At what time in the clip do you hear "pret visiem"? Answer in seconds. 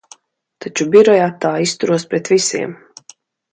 2.15-2.77